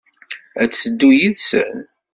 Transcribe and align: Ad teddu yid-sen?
Ad 0.61 0.71
teddu 0.71 1.09
yid-sen? 1.17 1.77